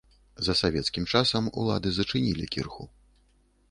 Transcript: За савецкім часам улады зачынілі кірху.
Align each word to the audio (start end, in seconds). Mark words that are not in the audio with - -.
За 0.47 0.53
савецкім 0.61 1.05
часам 1.15 1.51
улады 1.63 1.89
зачынілі 2.01 2.51
кірху. 2.57 2.93